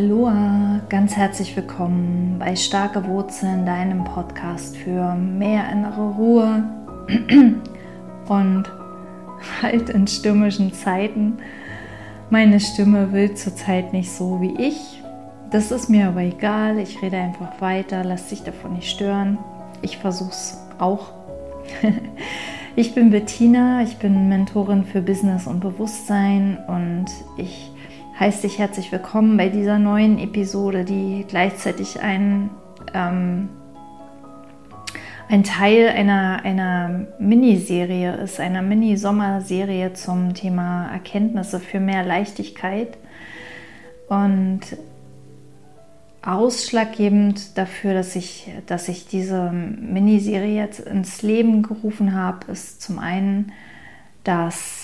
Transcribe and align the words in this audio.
Aloha, 0.00 0.80
ganz 0.88 1.14
herzlich 1.14 1.54
willkommen 1.56 2.36
bei 2.38 2.56
Starke 2.56 3.06
Wurzeln, 3.06 3.66
deinem 3.66 4.02
Podcast 4.02 4.74
für 4.74 5.14
mehr 5.14 5.70
innere 5.70 6.12
Ruhe 6.12 6.64
und 8.26 8.64
halt 9.60 9.90
in 9.90 10.06
stürmischen 10.06 10.72
Zeiten. 10.72 11.36
Meine 12.30 12.60
Stimme 12.60 13.12
will 13.12 13.34
zurzeit 13.34 13.92
nicht 13.92 14.10
so 14.10 14.40
wie 14.40 14.56
ich. 14.58 15.02
Das 15.50 15.70
ist 15.70 15.90
mir 15.90 16.08
aber 16.08 16.22
egal. 16.22 16.78
Ich 16.78 17.02
rede 17.02 17.18
einfach 17.18 17.60
weiter, 17.60 18.02
lass 18.02 18.28
dich 18.28 18.42
davon 18.42 18.72
nicht 18.72 18.88
stören. 18.88 19.36
Ich 19.82 19.98
versuche 19.98 20.30
es 20.30 20.58
auch. 20.78 21.12
ich 22.74 22.94
bin 22.94 23.10
Bettina, 23.10 23.82
ich 23.82 23.98
bin 23.98 24.30
Mentorin 24.30 24.84
für 24.84 25.02
Business 25.02 25.46
und 25.46 25.60
Bewusstsein 25.60 26.56
und 26.68 27.04
ich 27.36 27.70
heiße 28.20 28.42
dich 28.42 28.58
herzlich 28.58 28.92
willkommen 28.92 29.38
bei 29.38 29.48
dieser 29.48 29.78
neuen 29.78 30.18
Episode, 30.18 30.84
die 30.84 31.24
gleichzeitig 31.26 32.00
ein, 32.00 32.50
ähm, 32.92 33.48
ein 35.30 35.42
Teil 35.42 35.88
einer, 35.88 36.42
einer 36.44 37.06
Miniserie 37.18 38.14
ist, 38.16 38.38
einer 38.38 38.60
Mini-Sommerserie 38.60 39.94
zum 39.94 40.34
Thema 40.34 40.92
Erkenntnisse 40.92 41.60
für 41.60 41.80
mehr 41.80 42.04
Leichtigkeit. 42.04 42.98
Und 44.10 44.60
ausschlaggebend 46.20 47.56
dafür, 47.56 47.94
dass 47.94 48.16
ich, 48.16 48.50
dass 48.66 48.88
ich 48.88 49.06
diese 49.06 49.50
Miniserie 49.50 50.56
jetzt 50.56 50.80
ins 50.80 51.22
Leben 51.22 51.62
gerufen 51.62 52.14
habe, 52.14 52.52
ist 52.52 52.82
zum 52.82 52.98
einen, 52.98 53.52
dass 54.24 54.79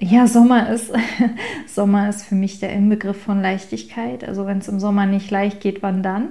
ja, 0.00 0.26
Sommer 0.26 0.70
ist, 0.70 0.92
Sommer 1.66 2.08
ist 2.08 2.24
für 2.24 2.34
mich 2.34 2.60
der 2.60 2.72
Inbegriff 2.72 3.20
von 3.22 3.42
Leichtigkeit. 3.42 4.24
Also 4.24 4.46
wenn 4.46 4.58
es 4.58 4.68
im 4.68 4.80
Sommer 4.80 5.06
nicht 5.06 5.30
leicht 5.30 5.60
geht, 5.60 5.82
wann 5.82 6.02
dann? 6.02 6.28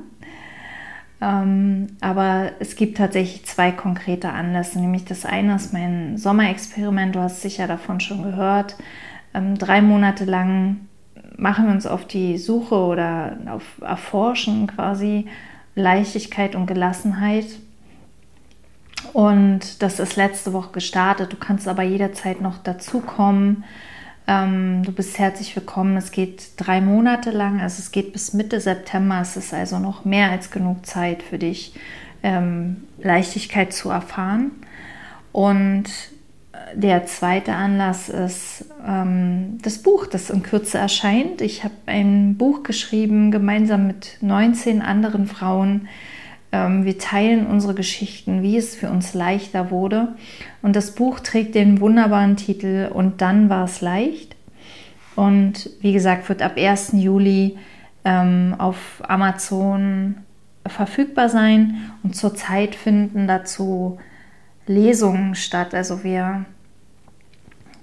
Ähm, 1.19 1.87
aber 1.99 2.51
es 2.59 2.75
gibt 2.75 2.97
tatsächlich 2.97 3.45
zwei 3.45 3.71
konkrete 3.71 4.29
Anlässe. 4.29 4.79
Nämlich 4.79 5.05
das 5.05 5.25
eine 5.25 5.55
ist 5.55 5.73
mein 5.73 6.17
Sommerexperiment, 6.17 7.15
du 7.15 7.19
hast 7.19 7.41
sicher 7.41 7.67
davon 7.67 7.99
schon 7.99 8.23
gehört. 8.23 8.75
Ähm, 9.33 9.57
drei 9.57 9.81
Monate 9.81 10.25
lang 10.25 10.87
machen 11.35 11.65
wir 11.65 11.73
uns 11.73 11.85
auf 11.85 12.05
die 12.05 12.37
Suche 12.37 12.75
oder 12.75 13.37
auf 13.47 13.63
Erforschen 13.81 14.67
quasi 14.67 15.27
Leichtigkeit 15.75 16.55
und 16.55 16.67
Gelassenheit 16.67 17.45
und 19.13 19.81
das 19.81 19.99
ist 19.99 20.15
letzte 20.15 20.53
Woche 20.53 20.71
gestartet. 20.73 21.31
Du 21.33 21.37
kannst 21.37 21.67
aber 21.67 21.83
jederzeit 21.83 22.41
noch 22.41 22.57
dazukommen. 22.57 23.63
Ähm, 24.27 24.83
du 24.83 24.91
bist 24.91 25.17
herzlich 25.19 25.55
willkommen. 25.55 25.97
Es 25.97 26.11
geht 26.11 26.51
drei 26.57 26.81
Monate 26.81 27.31
lang, 27.31 27.61
also 27.61 27.79
es 27.79 27.91
geht 27.91 28.13
bis 28.13 28.33
Mitte 28.33 28.59
September. 28.59 29.19
Es 29.21 29.37
ist 29.37 29.53
also 29.53 29.79
noch 29.79 30.05
mehr 30.05 30.31
als 30.31 30.51
genug 30.51 30.85
Zeit 30.85 31.23
für 31.23 31.37
dich, 31.37 31.73
ähm, 32.23 32.83
Leichtigkeit 32.99 33.71
zu 33.73 33.89
erfahren. 33.89 34.51
Und 35.31 35.85
der 36.73 37.05
zweite 37.05 37.53
Anlass 37.53 38.09
ist 38.09 38.65
ähm, 38.85 39.57
das 39.61 39.79
Buch, 39.79 40.07
das 40.07 40.29
in 40.29 40.43
Kürze 40.43 40.77
erscheint. 40.77 41.41
Ich 41.41 41.63
habe 41.63 41.75
ein 41.85 42.37
Buch 42.37 42.63
geschrieben, 42.63 43.31
gemeinsam 43.31 43.87
mit 43.87 44.17
19 44.21 44.81
anderen 44.81 45.27
Frauen, 45.27 45.87
wir 46.51 46.97
teilen 46.97 47.47
unsere 47.47 47.73
Geschichten, 47.73 48.41
wie 48.41 48.57
es 48.57 48.75
für 48.75 48.89
uns 48.89 49.13
leichter 49.13 49.69
wurde. 49.69 50.15
Und 50.61 50.75
das 50.75 50.91
Buch 50.91 51.19
trägt 51.19 51.55
den 51.55 51.81
wunderbaren 51.81 52.37
Titel 52.37 52.89
Und 52.93 53.21
dann 53.21 53.49
war 53.49 53.65
es 53.65 53.81
leicht. 53.81 54.35
Und 55.15 55.69
wie 55.81 55.93
gesagt, 55.93 56.29
wird 56.29 56.41
ab 56.41 56.53
1. 56.57 56.93
Juli 56.93 57.57
ähm, 58.05 58.55
auf 58.57 59.01
Amazon 59.07 60.15
verfügbar 60.65 61.29
sein. 61.29 61.91
Und 62.03 62.15
zurzeit 62.15 62.75
finden 62.75 63.27
dazu 63.27 63.97
Lesungen 64.67 65.35
statt. 65.35 65.73
Also 65.73 66.03
wir 66.03 66.45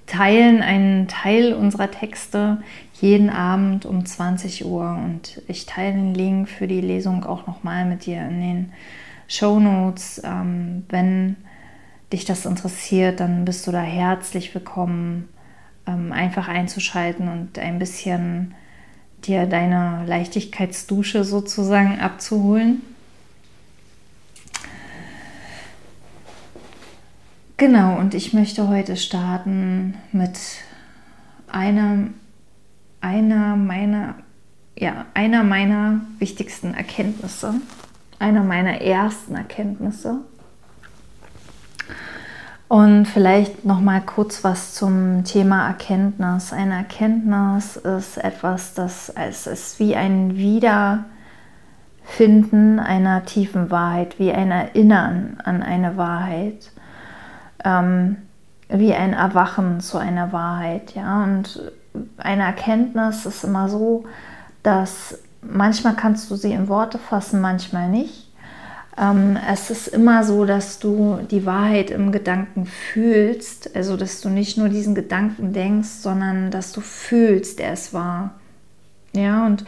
teilen 0.06 0.62
einen 0.62 1.08
Teil 1.08 1.54
unserer 1.54 1.90
Texte 1.90 2.58
jeden 3.00 3.30
Abend 3.30 3.86
um 3.86 4.06
20 4.06 4.64
Uhr 4.64 4.88
und 4.88 5.42
ich 5.48 5.66
teile 5.66 5.94
den 5.94 6.14
Link 6.14 6.48
für 6.48 6.66
die 6.66 6.80
Lesung 6.80 7.24
auch 7.24 7.46
nochmal 7.46 7.84
mit 7.84 8.06
dir 8.06 8.22
in 8.22 8.40
den 8.40 8.72
Show 9.28 9.58
Notes. 9.58 10.22
Ähm, 10.24 10.84
wenn 10.88 11.36
dich 12.12 12.24
das 12.24 12.46
interessiert, 12.46 13.20
dann 13.20 13.44
bist 13.44 13.66
du 13.66 13.72
da 13.72 13.82
herzlich 13.82 14.54
willkommen, 14.54 15.28
ähm, 15.86 16.12
einfach 16.12 16.48
einzuschalten 16.48 17.28
und 17.28 17.58
ein 17.58 17.78
bisschen 17.78 18.54
dir 19.26 19.46
deine 19.46 20.04
Leichtigkeitsdusche 20.06 21.24
sozusagen 21.24 21.98
abzuholen. 21.98 22.82
Genau, 27.56 27.98
und 27.98 28.14
ich 28.14 28.32
möchte 28.32 28.68
heute 28.68 28.96
starten 28.96 29.94
mit 30.12 30.38
einem, 31.50 32.14
einer 33.04 33.56
meiner, 33.56 34.14
ja, 34.76 35.04
einer 35.12 35.44
meiner 35.44 36.00
wichtigsten 36.18 36.72
Erkenntnisse, 36.74 37.54
einer 38.18 38.42
meiner 38.42 38.80
ersten 38.80 39.34
Erkenntnisse. 39.36 40.22
Und 42.66 43.04
vielleicht 43.06 43.66
noch 43.66 43.82
mal 43.82 44.00
kurz 44.00 44.42
was 44.42 44.72
zum 44.74 45.22
Thema 45.24 45.68
Erkenntnis. 45.68 46.52
Eine 46.52 46.78
Erkenntnis 46.78 47.76
ist 47.76 48.16
etwas, 48.16 48.72
das 48.74 49.10
es 49.10 49.46
ist 49.46 49.78
wie 49.78 49.94
ein 49.94 50.36
Wiederfinden 50.36 51.04
einer 52.80 53.26
tiefen 53.26 53.70
Wahrheit, 53.70 54.18
wie 54.18 54.32
ein 54.32 54.50
Erinnern 54.50 55.38
an 55.44 55.62
eine 55.62 55.98
Wahrheit 55.98 56.72
ähm, 57.64 58.16
wie 58.68 58.94
ein 58.94 59.12
Erwachen 59.12 59.80
zu 59.80 59.98
einer 59.98 60.32
Wahrheit. 60.32 60.94
Ja? 60.94 61.22
Und 61.24 61.60
eine 62.16 62.42
Erkenntnis 62.42 63.26
ist 63.26 63.44
immer 63.44 63.68
so, 63.68 64.04
dass 64.62 65.18
manchmal 65.42 65.94
kannst 65.94 66.30
du 66.30 66.36
sie 66.36 66.52
in 66.52 66.68
Worte 66.68 66.98
fassen, 66.98 67.40
manchmal 67.40 67.88
nicht. 67.88 68.30
Ähm, 68.96 69.36
es 69.52 69.70
ist 69.70 69.88
immer 69.88 70.24
so, 70.24 70.44
dass 70.44 70.78
du 70.78 71.18
die 71.30 71.46
Wahrheit 71.46 71.90
im 71.90 72.12
Gedanken 72.12 72.66
fühlst, 72.66 73.74
also 73.74 73.96
dass 73.96 74.20
du 74.20 74.28
nicht 74.28 74.56
nur 74.56 74.68
diesen 74.68 74.94
Gedanken 74.94 75.52
denkst, 75.52 75.88
sondern 75.88 76.50
dass 76.50 76.72
du 76.72 76.80
fühlst, 76.80 77.60
er 77.60 77.72
ist 77.72 77.92
wahr. 77.92 78.34
Ja, 79.12 79.46
und 79.46 79.64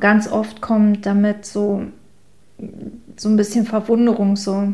ganz 0.00 0.28
oft 0.28 0.60
kommt 0.60 1.06
damit 1.06 1.44
so, 1.44 1.82
so 3.16 3.28
ein 3.28 3.36
bisschen 3.36 3.66
Verwunderung, 3.66 4.36
so, 4.36 4.72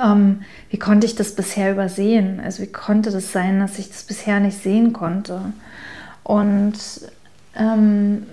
ähm, 0.00 0.42
wie 0.70 0.78
konnte 0.78 1.06
ich 1.06 1.16
das 1.16 1.34
bisher 1.34 1.72
übersehen? 1.72 2.40
Also 2.40 2.62
wie 2.62 2.68
konnte 2.68 3.10
das 3.10 3.32
sein, 3.32 3.60
dass 3.60 3.78
ich 3.78 3.88
das 3.88 4.04
bisher 4.04 4.38
nicht 4.40 4.62
sehen 4.62 4.92
konnte? 4.92 5.52
Und 6.28 6.74
ähm, 7.56 8.26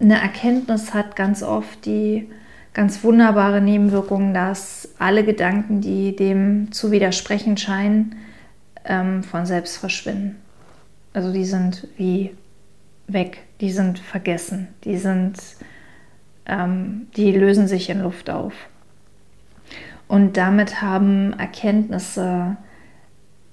eine 0.00 0.18
Erkenntnis 0.18 0.94
hat 0.94 1.14
ganz 1.14 1.42
oft 1.42 1.84
die 1.84 2.26
ganz 2.72 3.04
wunderbare 3.04 3.60
Nebenwirkung, 3.60 4.32
dass 4.32 4.88
alle 4.98 5.24
Gedanken, 5.24 5.82
die 5.82 6.16
dem 6.16 6.72
zu 6.72 6.90
widersprechen 6.90 7.58
scheinen, 7.58 8.16
ähm, 8.86 9.22
von 9.22 9.44
selbst 9.44 9.76
verschwinden. 9.76 10.36
Also 11.12 11.30
die 11.30 11.44
sind 11.44 11.86
wie 11.98 12.34
weg, 13.08 13.42
die 13.60 13.72
sind 13.72 13.98
vergessen, 13.98 14.68
die 14.84 14.96
sind, 14.96 15.36
ähm, 16.46 17.08
die 17.14 17.32
lösen 17.32 17.68
sich 17.68 17.90
in 17.90 18.00
Luft 18.04 18.30
auf. 18.30 18.54
Und 20.06 20.38
damit 20.38 20.80
haben 20.80 21.38
Erkenntnisse 21.38 22.56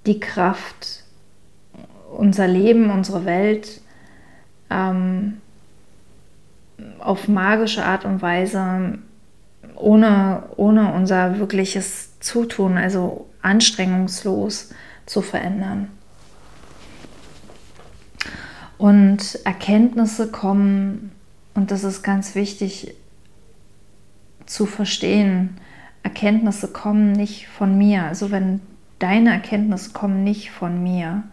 die 0.06 0.21
Kraft, 0.21 1.05
unser 2.16 2.48
Leben, 2.48 2.90
unsere 2.90 3.26
Welt 3.26 3.82
ähm, 4.70 5.42
auf 7.00 7.28
magische 7.28 7.86
Art 7.86 8.06
und 8.06 8.22
Weise, 8.22 9.00
ohne, 9.76 10.44
ohne 10.56 10.94
unser 10.94 11.40
wirkliches 11.40 12.20
Zutun, 12.20 12.78
also 12.78 13.28
anstrengungslos 13.42 14.74
zu 15.06 15.22
verändern. 15.22 15.90
Und 18.78 19.40
Erkenntnisse 19.46 20.30
kommen, 20.30 21.12
und 21.54 21.72
das 21.72 21.84
ist 21.84 22.04
ganz 22.04 22.36
wichtig 22.36 22.96
zu 24.46 24.66
verstehen, 24.66 25.58
Erkenntnisse 26.04 26.68
kommen 26.68 27.14
nicht 27.14 27.48
von 27.48 27.78
mir. 27.78 28.04
Also 28.04 28.32
wenn 28.32 28.62
deine 29.00 29.32
Erkenntnisse 29.32 29.92
kommen 29.92 30.24
nicht 30.24 30.52
von 30.52 30.84
mir, 30.84 31.24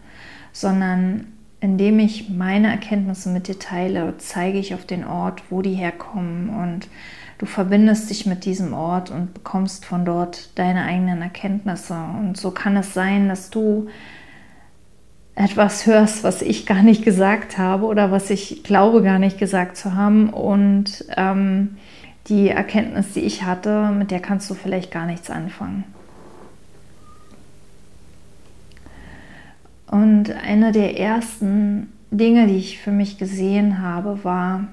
sondern 0.53 1.27
indem 1.59 1.99
ich 1.99 2.29
meine 2.29 2.69
Erkenntnisse 2.69 3.29
mit 3.29 3.47
dir 3.47 3.59
teile, 3.59 4.13
zeige 4.17 4.59
ich 4.59 4.73
auf 4.73 4.85
den 4.85 5.05
Ort, 5.05 5.43
wo 5.49 5.61
die 5.61 5.73
herkommen 5.73 6.49
und 6.49 6.87
du 7.37 7.45
verbindest 7.45 8.09
dich 8.09 8.25
mit 8.25 8.45
diesem 8.45 8.73
Ort 8.73 9.11
und 9.11 9.33
bekommst 9.33 9.85
von 9.85 10.05
dort 10.05 10.57
deine 10.57 10.83
eigenen 10.83 11.21
Erkenntnisse. 11.21 11.97
Und 12.19 12.37
so 12.37 12.51
kann 12.51 12.77
es 12.77 12.93
sein, 12.93 13.27
dass 13.27 13.49
du 13.49 13.87
etwas 15.35 15.85
hörst, 15.85 16.23
was 16.23 16.41
ich 16.41 16.65
gar 16.65 16.83
nicht 16.83 17.03
gesagt 17.03 17.57
habe 17.57 17.85
oder 17.85 18.11
was 18.11 18.29
ich 18.29 18.63
glaube 18.63 19.01
gar 19.01 19.19
nicht 19.19 19.37
gesagt 19.37 19.77
zu 19.77 19.95
haben 19.95 20.29
und 20.29 21.05
ähm, 21.17 21.77
die 22.27 22.49
Erkenntnis, 22.49 23.13
die 23.13 23.21
ich 23.21 23.43
hatte, 23.43 23.89
mit 23.89 24.11
der 24.11 24.19
kannst 24.19 24.49
du 24.49 24.53
vielleicht 24.53 24.91
gar 24.91 25.05
nichts 25.05 25.29
anfangen. 25.29 25.83
Und 29.93 30.31
eine 30.31 30.71
der 30.71 30.99
ersten 30.99 31.93
Dinge, 32.09 32.47
die 32.47 32.57
ich 32.57 32.79
für 32.79 32.89
mich 32.89 33.19
gesehen 33.19 33.79
habe, 33.79 34.23
war, 34.23 34.67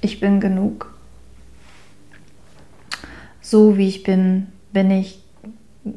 ich 0.00 0.20
bin 0.20 0.40
genug. 0.40 0.94
So 3.42 3.76
wie 3.76 3.88
ich 3.88 4.04
bin, 4.04 4.46
bin 4.72 4.90
ich 4.90 5.22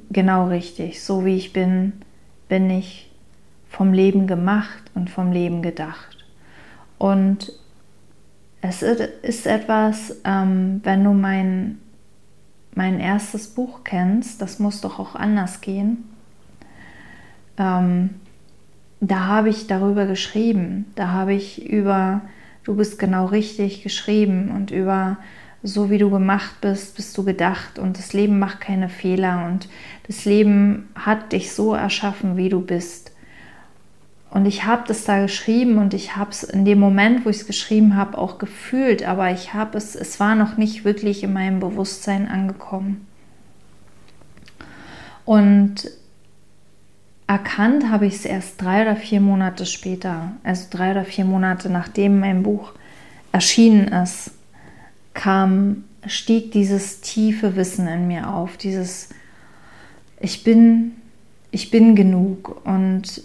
genau 0.09 0.49
richtig. 0.49 1.01
So 1.01 1.23
wie 1.23 1.37
ich 1.37 1.53
bin, 1.53 1.93
bin 2.49 2.69
ich 2.69 3.09
vom 3.69 3.93
Leben 3.93 4.27
gemacht 4.27 4.83
und 4.93 5.09
vom 5.09 5.31
Leben 5.31 5.61
gedacht. 5.61 6.25
Und 6.97 7.53
es 8.59 8.81
ist 8.81 9.47
etwas, 9.47 10.17
ähm, 10.25 10.81
wenn 10.83 11.05
du 11.05 11.13
mein, 11.13 11.79
mein 12.75 12.99
erstes 12.99 13.47
Buch 13.47 13.85
kennst, 13.85 14.41
das 14.41 14.59
muss 14.59 14.81
doch 14.81 14.99
auch 14.99 15.15
anders 15.15 15.61
gehen. 15.61 16.10
Ähm, 17.61 18.09
da 19.01 19.27
habe 19.27 19.49
ich 19.49 19.67
darüber 19.67 20.05
geschrieben. 20.05 20.85
Da 20.95 21.09
habe 21.09 21.33
ich 21.33 21.69
über, 21.69 22.21
du 22.63 22.75
bist 22.75 22.97
genau 22.97 23.25
richtig 23.25 23.83
geschrieben 23.83 24.51
und 24.51 24.71
über 24.71 25.17
so 25.63 25.91
wie 25.91 25.99
du 25.99 26.09
gemacht 26.09 26.55
bist, 26.61 26.95
bist 26.95 27.15
du 27.17 27.23
gedacht 27.23 27.77
und 27.77 27.99
das 27.99 28.13
Leben 28.13 28.39
macht 28.39 28.61
keine 28.61 28.89
Fehler 28.89 29.45
und 29.45 29.69
das 30.07 30.25
Leben 30.25 30.89
hat 30.95 31.33
dich 31.33 31.51
so 31.51 31.75
erschaffen, 31.75 32.35
wie 32.35 32.49
du 32.49 32.61
bist. 32.61 33.11
Und 34.31 34.47
ich 34.47 34.65
habe 34.65 34.83
das 34.87 35.03
da 35.03 35.21
geschrieben 35.21 35.77
und 35.77 35.93
ich 35.93 36.15
habe 36.15 36.31
es 36.31 36.41
in 36.41 36.65
dem 36.65 36.79
Moment, 36.79 37.25
wo 37.25 37.29
ich 37.29 37.37
es 37.41 37.45
geschrieben 37.45 37.95
habe, 37.95 38.17
auch 38.17 38.39
gefühlt, 38.39 39.07
aber 39.07 39.31
ich 39.31 39.53
habe 39.53 39.77
es, 39.77 39.93
es 39.93 40.19
war 40.19 40.33
noch 40.33 40.57
nicht 40.57 40.83
wirklich 40.83 41.21
in 41.21 41.33
meinem 41.33 41.59
Bewusstsein 41.59 42.27
angekommen. 42.27 43.05
Und 45.25 45.91
erkannt 47.31 47.89
habe 47.89 48.07
ich 48.07 48.15
es 48.15 48.25
erst 48.25 48.61
drei 48.61 48.81
oder 48.81 48.97
vier 48.97 49.21
Monate 49.21 49.65
später, 49.65 50.33
also 50.43 50.67
drei 50.69 50.91
oder 50.91 51.05
vier 51.05 51.23
Monate 51.23 51.69
nachdem 51.69 52.19
mein 52.19 52.43
Buch 52.43 52.73
erschienen 53.31 53.87
ist, 53.87 54.31
kam, 55.13 55.85
stieg 56.05 56.51
dieses 56.51 56.99
tiefe 56.99 57.55
Wissen 57.55 57.87
in 57.87 58.07
mir 58.07 58.33
auf, 58.33 58.57
dieses 58.57 59.07
ich 60.19 60.43
bin, 60.43 60.91
ich 61.51 61.71
bin 61.71 61.95
genug. 61.95 62.65
Und 62.65 63.23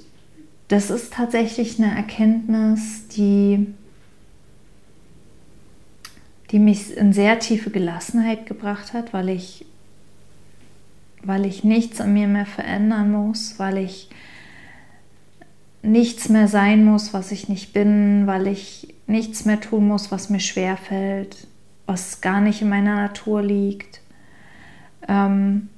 das 0.68 0.90
ist 0.90 1.12
tatsächlich 1.12 1.80
eine 1.80 1.92
Erkenntnis, 1.92 3.08
die, 3.08 3.74
die 6.52 6.60
mich 6.60 6.96
in 6.96 7.12
sehr 7.12 7.40
tiefe 7.40 7.70
Gelassenheit 7.70 8.46
gebracht 8.46 8.92
hat, 8.92 9.12
weil 9.12 9.30
ich 9.30 9.66
weil 11.26 11.44
ich 11.46 11.64
nichts 11.64 12.00
an 12.00 12.12
mir 12.12 12.28
mehr 12.28 12.46
verändern 12.46 13.10
muss, 13.10 13.58
weil 13.58 13.78
ich 13.78 14.08
nichts 15.82 16.28
mehr 16.28 16.48
sein 16.48 16.84
muss, 16.84 17.14
was 17.14 17.32
ich 17.32 17.48
nicht 17.48 17.72
bin, 17.72 18.26
weil 18.26 18.46
ich 18.46 18.94
nichts 19.06 19.44
mehr 19.44 19.60
tun 19.60 19.86
muss, 19.86 20.10
was 20.10 20.30
mir 20.30 20.40
schwer 20.40 20.76
fällt, 20.76 21.46
was 21.86 22.20
gar 22.20 22.40
nicht 22.40 22.62
in 22.62 22.68
meiner 22.68 22.96
Natur 22.96 23.42
liegt. 23.42 24.00
Ähm, 25.08 25.68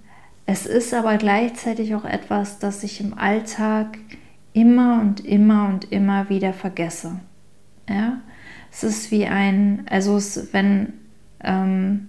es 0.47 0.65
ist 0.65 0.95
aber 0.95 1.19
gleichzeitig 1.19 1.95
auch 1.95 2.07
etwas, 2.07 2.59
das 2.59 2.83
ich 2.83 3.01
im 3.01 3.13
Alltag 3.19 3.99
immer 4.55 5.01
und 5.01 5.25
immer 5.25 5.69
und 5.69 5.93
immer 5.93 6.31
wieder 6.31 6.55
vergesse. 6.55 7.21
Ja? 7.89 8.21
Es 8.73 8.83
ist 8.83 9.11
wie 9.11 9.27
ein, 9.27 9.85
also 9.91 10.17
es, 10.17 10.53
wenn 10.53 10.95
ähm, 11.45 12.09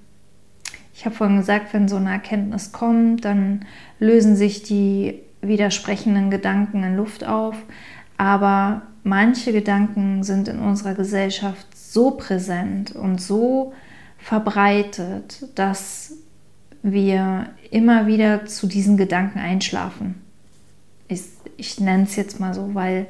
ich 1.00 1.06
habe 1.06 1.16
vorhin 1.16 1.38
gesagt, 1.38 1.74
wenn 1.74 1.88
so 1.88 1.96
eine 1.96 2.12
Erkenntnis 2.12 2.74
kommt, 2.74 3.24
dann 3.24 3.64
lösen 4.02 4.36
sich 4.36 4.64
die 4.64 5.18
widersprechenden 5.40 6.30
Gedanken 6.30 6.84
in 6.84 6.98
Luft 6.98 7.24
auf. 7.24 7.56
Aber 8.18 8.82
manche 9.06 9.54
Gedanken 9.54 10.24
sind 10.24 10.50
in 10.50 10.60
unserer 10.60 10.96
Gesellschaft 10.96 11.66
so 11.74 12.12
präsent 12.12 12.92
und 12.92 13.22
so 13.22 13.72
verbreitet, 14.18 15.48
dass 15.56 16.16
wir 16.84 17.48
immer 17.72 18.06
wieder 18.06 18.46
zu 18.46 18.68
diesen 18.68 18.98
Gedanken 18.98 19.40
einschlafen. 19.40 20.16
Ich, 21.08 21.22
ich 21.56 21.80
nenne 21.80 22.04
es 22.04 22.18
jetzt 22.18 22.42
mal 22.42 22.54
so, 22.54 22.76
weil 22.76 23.06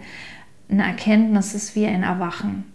eine 0.70 0.84
Erkenntnis 0.84 1.56
ist 1.56 1.76
wie 1.76 1.88
ein 1.88 2.04
Erwachen. 2.04 2.66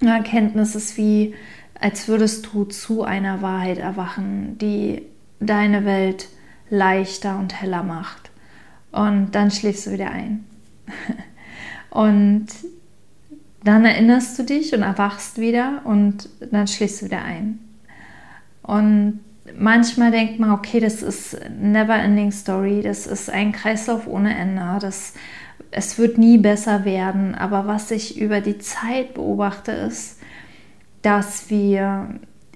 Eine 0.00 0.18
Erkenntnis 0.18 0.76
ist 0.76 0.96
wie 0.96 1.34
als 1.80 2.08
würdest 2.08 2.48
du 2.52 2.64
zu 2.64 3.04
einer 3.04 3.42
Wahrheit 3.42 3.78
erwachen, 3.78 4.58
die 4.58 5.02
deine 5.40 5.84
Welt 5.84 6.28
leichter 6.70 7.38
und 7.38 7.60
heller 7.60 7.82
macht. 7.82 8.30
Und 8.92 9.32
dann 9.32 9.50
schläfst 9.50 9.86
du 9.86 9.92
wieder 9.92 10.10
ein. 10.10 10.44
Und 11.90 12.48
dann 13.62 13.84
erinnerst 13.84 14.38
du 14.38 14.42
dich 14.42 14.74
und 14.74 14.82
erwachst 14.82 15.38
wieder 15.38 15.80
und 15.84 16.28
dann 16.50 16.66
schläfst 16.66 17.00
du 17.00 17.06
wieder 17.06 17.22
ein. 17.22 17.60
Und 18.62 19.20
manchmal 19.58 20.10
denkt 20.10 20.38
man, 20.38 20.50
okay, 20.50 20.80
das 20.80 21.02
ist 21.02 21.38
never 21.58 21.94
ending 21.94 22.30
story, 22.30 22.82
das 22.82 23.06
ist 23.06 23.30
ein 23.30 23.52
Kreislauf 23.52 24.06
ohne 24.06 24.36
Ende, 24.36 24.78
das, 24.80 25.14
es 25.70 25.98
wird 25.98 26.18
nie 26.18 26.36
besser 26.36 26.84
werden. 26.84 27.34
Aber 27.34 27.66
was 27.66 27.90
ich 27.90 28.20
über 28.20 28.40
die 28.40 28.58
Zeit 28.58 29.14
beobachte, 29.14 29.72
ist, 29.72 30.18
dass 31.04 31.50
wir 31.50 32.08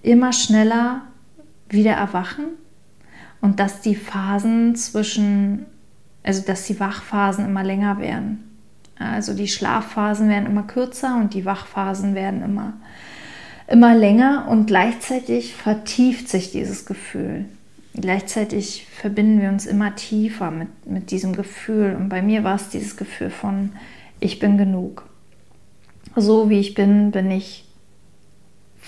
immer 0.03 0.33
schneller 0.33 1.03
wieder 1.69 1.93
erwachen 1.93 2.47
und 3.43 3.61
dass 3.61 3.83
die 3.83 3.95
Phasen 3.95 4.75
zwischen, 4.75 5.67
also 6.23 6.43
dass 6.47 6.65
die 6.65 6.81
Wachphasen 6.81 7.45
immer 7.45 7.63
länger 7.63 7.99
werden. 7.99 8.45
Also 8.99 9.35
die 9.35 9.49
Schlafphasen 9.49 10.31
werden 10.31 10.47
immer 10.47 10.63
kürzer 10.63 11.17
und 11.17 11.35
die 11.35 11.45
Wachphasen 11.45 12.15
werden 12.15 12.43
immer, 12.43 12.73
immer 13.67 13.95
länger 13.95 14.47
und 14.49 14.67
gleichzeitig 14.67 15.55
vertieft 15.55 16.29
sich 16.31 16.51
dieses 16.51 16.87
Gefühl. 16.87 17.45
Gleichzeitig 17.93 18.87
verbinden 18.91 19.43
wir 19.43 19.51
uns 19.51 19.67
immer 19.67 19.95
tiefer 19.95 20.51
mit, 20.51 20.87
mit 20.87 21.11
diesem 21.11 21.35
Gefühl. 21.37 21.95
Und 21.97 22.09
bei 22.09 22.23
mir 22.23 22.45
war 22.45 22.55
es 22.55 22.71
dieses 22.71 22.97
Gefühl 22.97 23.31
von, 23.31 23.73
ich 24.21 24.39
bin 24.39 24.57
genug. 24.57 25.05
So 26.17 26.49
wie 26.49 26.61
ich 26.61 26.73
bin, 26.73 27.11
bin 27.11 27.31
ich 27.31 27.68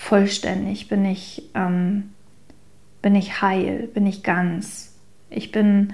vollständig, 0.01 0.87
bin 0.89 1.05
ich, 1.05 1.43
ähm, 1.53 2.09
bin 3.01 3.15
ich 3.15 3.41
heil, 3.41 3.87
bin 3.93 4.07
ich 4.07 4.23
ganz. 4.23 4.95
Ich 5.29 5.51
bin, 5.51 5.93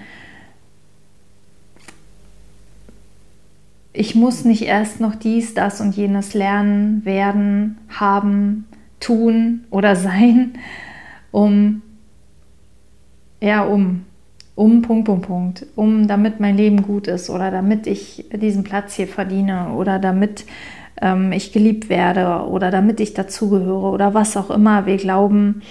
ich 3.91 4.15
muss 4.15 4.45
nicht 4.45 4.63
erst 4.63 5.01
noch 5.01 5.13
dies, 5.13 5.53
das 5.53 5.81
und 5.81 5.95
jenes 5.95 6.33
lernen, 6.33 7.03
werden, 7.03 7.77
haben, 7.89 8.65
tun 8.99 9.65
oder 9.69 9.95
sein, 10.07 10.57
um, 11.31 11.81
ja, 13.41 13.63
um, 13.63 14.05
um, 14.55 14.81
Punkt, 14.81 15.05
Punkt, 15.05 15.27
Punkt, 15.27 15.65
um, 15.75 16.07
damit 16.07 16.39
mein 16.39 16.55
Leben 16.55 16.81
gut 16.81 17.07
ist 17.07 17.29
oder 17.29 17.51
damit 17.51 17.85
ich 17.85 18.25
diesen 18.31 18.63
Platz 18.63 18.95
hier 18.95 19.07
verdiene 19.07 19.73
oder 19.73 19.99
damit 19.99 20.45
ähm, 21.01 21.31
ich 21.31 21.51
geliebt 21.51 21.89
werde 21.89 22.47
oder 22.47 22.71
damit 22.71 22.99
ich 22.99 23.13
dazugehöre 23.13 23.91
oder 23.91 24.13
was 24.13 24.37
auch 24.37 24.49
immer. 24.49 24.85
Wir 24.85 24.97
glauben, 24.97 25.61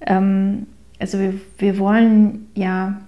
ähm, 0.00 0.66
also 0.98 1.18
wir, 1.18 1.34
wir 1.58 1.78
wollen 1.78 2.48
ja, 2.54 3.00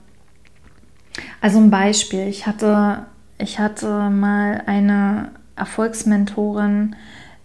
also 1.40 1.58
ein 1.58 1.70
Beispiel, 1.70 2.26
ich 2.28 2.46
hatte, 2.46 3.06
ich 3.38 3.58
hatte 3.58 4.10
mal 4.10 4.62
eine 4.66 5.30
Erfolgsmentorin, 5.56 6.96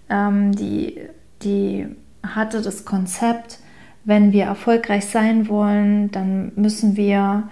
ähm, 0.10 0.56
die, 0.56 1.00
die 1.42 1.88
hatte 2.24 2.62
das 2.62 2.86
Konzept, 2.86 3.60
wenn 4.04 4.32
wir 4.32 4.46
erfolgreich 4.46 5.08
sein 5.08 5.50
wollen, 5.50 6.12
dann 6.12 6.52
müssen 6.56 6.96
wir 6.96 7.50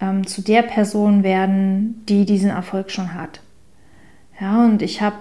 ähm, 0.00 0.26
zu 0.26 0.42
der 0.42 0.62
Person 0.62 1.22
werden, 1.22 2.04
die 2.08 2.26
diesen 2.26 2.50
Erfolg 2.50 2.90
schon 2.90 3.14
hat. 3.14 3.40
Ja, 4.40 4.64
und 4.64 4.82
ich 4.82 5.00
habe 5.00 5.16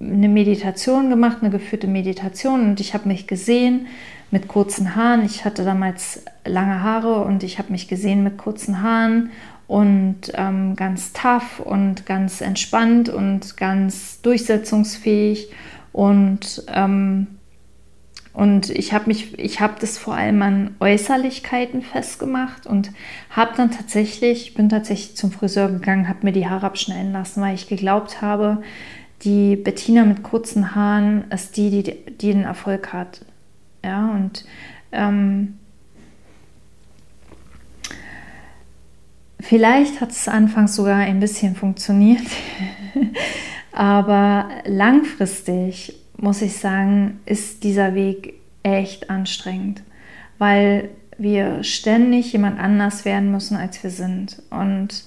eine 0.00 0.28
Meditation 0.28 1.10
gemacht, 1.10 1.38
eine 1.40 1.50
geführte 1.50 1.86
Meditation 1.86 2.62
und 2.62 2.80
ich 2.80 2.94
habe 2.94 3.08
mich 3.08 3.26
gesehen 3.26 3.86
mit 4.30 4.48
kurzen 4.48 4.96
Haaren. 4.96 5.24
Ich 5.24 5.44
hatte 5.44 5.64
damals 5.64 6.24
lange 6.44 6.82
Haare 6.82 7.24
und 7.24 7.42
ich 7.42 7.58
habe 7.58 7.72
mich 7.72 7.88
gesehen 7.88 8.22
mit 8.22 8.36
kurzen 8.38 8.82
Haaren 8.82 9.30
und 9.66 10.32
ähm, 10.34 10.76
ganz 10.76 11.12
tough 11.12 11.60
und 11.60 12.06
ganz 12.06 12.40
entspannt 12.40 13.08
und 13.08 13.56
ganz 13.56 14.20
durchsetzungsfähig 14.22 15.50
und 15.92 16.64
ähm, 16.68 17.28
Und 18.34 18.70
ich 18.70 18.92
habe 18.92 19.06
mich, 19.06 19.38
ich 19.38 19.60
habe 19.60 19.74
das 19.80 19.96
vor 19.96 20.14
allem 20.14 20.42
an 20.42 20.74
Äußerlichkeiten 20.80 21.82
festgemacht 21.82 22.66
und 22.66 22.90
habe 23.30 23.52
dann 23.56 23.70
tatsächlich, 23.70 24.48
ich 24.48 24.54
bin 24.54 24.68
tatsächlich 24.68 25.16
zum 25.16 25.30
Friseur 25.30 25.68
gegangen, 25.68 26.08
habe 26.08 26.24
mir 26.24 26.32
die 26.32 26.48
Haare 26.48 26.66
abschneiden 26.66 27.12
lassen, 27.12 27.40
weil 27.40 27.54
ich 27.54 27.68
geglaubt 27.68 28.22
habe, 28.22 28.60
die 29.24 29.56
Bettina 29.56 30.04
mit 30.04 30.22
kurzen 30.22 30.74
Haaren 30.74 31.30
ist 31.30 31.56
die, 31.56 31.70
die, 31.70 31.82
die 32.16 32.32
den 32.32 32.44
Erfolg 32.44 32.92
hat. 32.92 33.24
Ja, 33.84 34.10
und 34.10 34.44
ähm, 34.92 35.58
vielleicht 39.40 40.00
hat 40.00 40.10
es 40.10 40.28
anfangs 40.28 40.74
sogar 40.74 40.96
ein 40.96 41.20
bisschen 41.20 41.54
funktioniert, 41.54 42.26
aber 43.72 44.48
langfristig 44.66 45.98
muss 46.16 46.42
ich 46.42 46.56
sagen, 46.56 47.20
ist 47.26 47.64
dieser 47.64 47.94
Weg 47.94 48.34
echt 48.62 49.10
anstrengend, 49.10 49.82
weil 50.38 50.90
wir 51.18 51.62
ständig 51.62 52.32
jemand 52.32 52.58
anders 52.58 53.04
werden 53.04 53.30
müssen, 53.30 53.56
als 53.56 53.82
wir 53.82 53.90
sind. 53.90 54.42
Und 54.50 55.04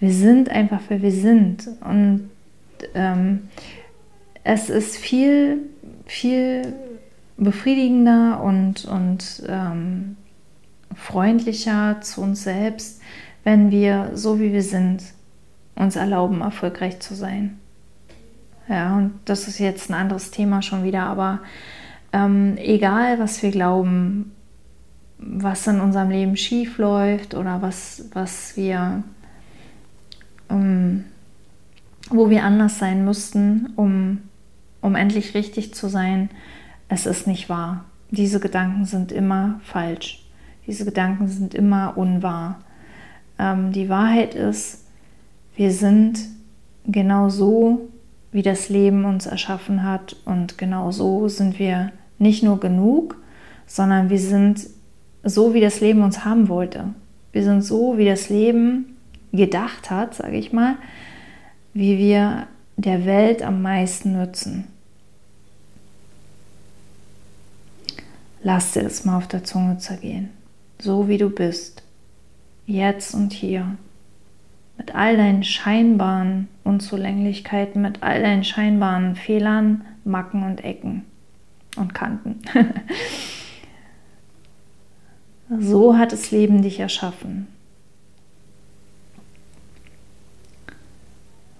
wir 0.00 0.12
sind 0.12 0.48
einfach, 0.50 0.80
wer 0.88 1.02
wir 1.02 1.12
sind. 1.12 1.68
Und 1.80 2.30
ähm, 2.94 3.48
es 4.44 4.70
ist 4.70 4.96
viel, 4.96 5.68
viel 6.06 6.74
befriedigender 7.36 8.42
und, 8.42 8.84
und 8.84 9.42
ähm, 9.48 10.16
freundlicher 10.94 12.00
zu 12.00 12.22
uns 12.22 12.42
selbst, 12.42 13.00
wenn 13.44 13.70
wir 13.70 14.10
so 14.14 14.40
wie 14.40 14.52
wir 14.52 14.62
sind, 14.62 15.02
uns 15.74 15.96
erlauben, 15.96 16.40
erfolgreich 16.40 17.00
zu 17.00 17.14
sein. 17.14 17.58
Ja, 18.68 18.96
und 18.96 19.12
das 19.24 19.48
ist 19.48 19.58
jetzt 19.58 19.88
ein 19.88 19.94
anderes 19.94 20.30
Thema 20.30 20.60
schon 20.60 20.84
wieder, 20.84 21.04
aber 21.04 21.40
ähm, 22.12 22.56
egal, 22.58 23.18
was 23.18 23.42
wir 23.42 23.50
glauben, 23.50 24.32
was 25.18 25.66
in 25.66 25.80
unserem 25.80 26.10
Leben 26.10 26.36
schief 26.36 26.78
läuft 26.78 27.34
oder 27.34 27.62
was, 27.62 28.04
was 28.12 28.56
wir, 28.56 29.02
ähm, 30.50 31.04
wo 32.10 32.30
wir 32.30 32.44
anders 32.44 32.78
sein 32.78 33.04
müssten, 33.04 33.70
um, 33.76 34.18
um 34.80 34.94
endlich 34.94 35.34
richtig 35.34 35.74
zu 35.74 35.88
sein, 35.88 36.30
es 36.88 37.06
ist 37.06 37.26
nicht 37.26 37.48
wahr. 37.48 37.84
Diese 38.10 38.40
Gedanken 38.40 38.84
sind 38.84 39.12
immer 39.12 39.60
falsch. 39.62 40.24
Diese 40.66 40.84
Gedanken 40.84 41.28
sind 41.28 41.54
immer 41.54 41.96
unwahr. 41.96 42.60
Ähm, 43.38 43.72
die 43.72 43.88
Wahrheit 43.88 44.34
ist, 44.34 44.86
wir 45.56 45.72
sind 45.72 46.20
genau 46.86 47.28
so, 47.28 47.88
wie 48.32 48.42
das 48.42 48.68
Leben 48.68 49.04
uns 49.04 49.26
erschaffen 49.26 49.82
hat. 49.82 50.16
Und 50.24 50.58
genau 50.58 50.90
so 50.90 51.28
sind 51.28 51.58
wir 51.58 51.92
nicht 52.18 52.42
nur 52.42 52.60
genug, 52.60 53.16
sondern 53.66 54.10
wir 54.10 54.18
sind 54.18 54.66
so, 55.24 55.54
wie 55.54 55.60
das 55.60 55.80
Leben 55.80 56.02
uns 56.02 56.24
haben 56.24 56.48
wollte. 56.48 56.94
Wir 57.32 57.44
sind 57.44 57.62
so, 57.62 57.98
wie 57.98 58.06
das 58.06 58.28
Leben 58.28 58.96
gedacht 59.32 59.90
hat, 59.90 60.14
sage 60.14 60.36
ich 60.36 60.52
mal, 60.52 60.76
wie 61.78 61.96
wir 61.96 62.48
der 62.76 63.06
Welt 63.06 63.40
am 63.40 63.62
meisten 63.62 64.18
nützen. 64.18 64.64
Lass 68.42 68.72
dir 68.72 68.82
das 68.82 69.04
mal 69.04 69.16
auf 69.16 69.28
der 69.28 69.44
Zunge 69.44 69.78
zergehen. 69.78 70.30
So 70.80 71.06
wie 71.06 71.18
du 71.18 71.30
bist. 71.30 71.84
Jetzt 72.66 73.14
und 73.14 73.32
hier 73.32 73.76
mit 74.76 74.96
all 74.96 75.16
deinen 75.16 75.44
scheinbaren 75.44 76.48
Unzulänglichkeiten, 76.64 77.80
mit 77.80 78.02
all 78.02 78.22
deinen 78.22 78.42
scheinbaren 78.42 79.14
Fehlern, 79.14 79.84
Macken 80.02 80.42
und 80.42 80.64
Ecken 80.64 81.04
und 81.76 81.94
Kanten. 81.94 82.42
so 85.60 85.96
hat 85.96 86.10
das 86.10 86.32
Leben 86.32 86.60
dich 86.60 86.80
erschaffen, 86.80 87.46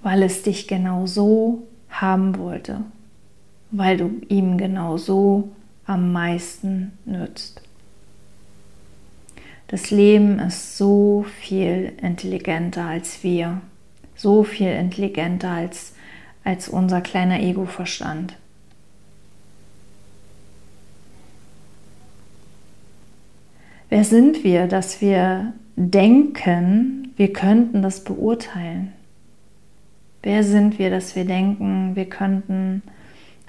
weil 0.08 0.22
es 0.22 0.42
dich 0.42 0.66
genau 0.66 1.04
so 1.04 1.66
haben 1.90 2.38
wollte, 2.38 2.80
weil 3.70 3.98
du 3.98 4.22
ihm 4.30 4.56
genau 4.56 4.96
so 4.96 5.50
am 5.84 6.14
meisten 6.14 6.92
nützt. 7.04 7.60
Das 9.66 9.90
Leben 9.90 10.38
ist 10.38 10.78
so 10.78 11.26
viel 11.42 11.92
intelligenter 12.00 12.86
als 12.86 13.22
wir, 13.22 13.60
so 14.16 14.44
viel 14.44 14.70
intelligenter 14.70 15.50
als, 15.50 15.92
als 16.42 16.70
unser 16.70 17.02
kleiner 17.02 17.40
Ego-Verstand. 17.40 18.34
Wer 23.90 24.04
sind 24.04 24.42
wir, 24.42 24.68
dass 24.68 25.02
wir 25.02 25.52
denken, 25.76 27.12
wir 27.18 27.30
könnten 27.34 27.82
das 27.82 28.04
beurteilen? 28.04 28.94
Wer 30.28 30.44
sind 30.44 30.78
wir, 30.78 30.90
dass 30.90 31.16
wir 31.16 31.24
denken, 31.24 31.96
wir 31.96 32.04
könnten 32.04 32.82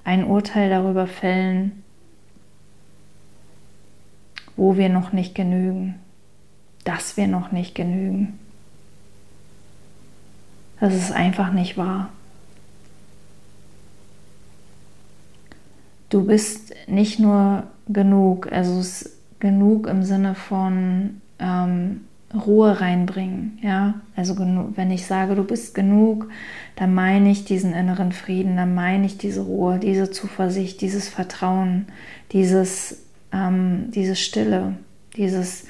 ein 0.06 0.24
Urteil 0.24 0.70
darüber 0.70 1.08
fällen, 1.08 1.84
wo 4.56 4.78
wir 4.78 4.88
noch 4.88 5.12
nicht 5.12 5.36
genügen? 5.36 5.96
dass 6.90 7.18
wir 7.18 7.28
noch 7.28 7.52
nicht 7.52 7.76
genügen. 7.76 8.40
Das 10.80 10.96
ist 10.96 11.12
einfach 11.12 11.52
nicht 11.52 11.78
wahr. 11.78 12.10
Du 16.10 16.26
bist 16.26 16.74
nicht 16.88 17.20
nur 17.20 17.68
genug, 17.88 18.52
also 18.52 18.80
es 18.80 19.04
ist 19.04 19.40
genug 19.40 19.86
im 19.86 20.04
Sinne 20.04 20.34
von 20.34 21.22
ähm, 21.38 22.06
Ruhe 22.34 22.80
reinbringen, 22.80 23.58
ja. 23.62 23.96
Also 24.16 24.38
wenn 24.38 24.92
ich 24.92 25.06
sage, 25.06 25.36
du 25.36 25.44
bist 25.44 25.74
genug, 25.74 26.30
dann 26.76 26.94
meine 26.94 27.32
ich 27.32 27.46
diesen 27.46 27.74
inneren 27.74 28.12
Frieden, 28.12 28.58
dann 28.58 28.76
meine 28.76 29.06
ich 29.06 29.18
diese 29.18 29.42
Ruhe, 29.42 29.80
diese 29.80 30.12
Zuversicht, 30.12 30.82
dieses 30.82 31.10
Vertrauen, 31.10 31.88
dieses, 32.32 33.04
ähm, 33.32 33.92
diese 33.92 34.16
Stille, 34.16 34.76
dieses 35.16 35.66